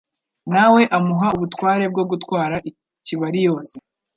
nawe 0.53 0.81
amuha 0.97 1.27
Ubutware 1.35 1.85
bwo 1.93 2.03
gutwara 2.11 2.55
Kibari 3.05 3.39
yose 3.47 3.75